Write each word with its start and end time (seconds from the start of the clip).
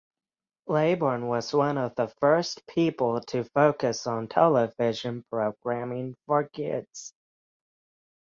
Laybourne 0.67 1.27
was 1.27 1.53
one 1.53 1.77
of 1.77 1.93
the 1.93 2.07
first 2.07 2.65
people 2.65 3.21
to 3.27 3.43
focus 3.43 4.07
on 4.07 4.27
television 4.27 5.23
programming 5.29 6.15
for 6.25 6.45
kids. 6.47 7.13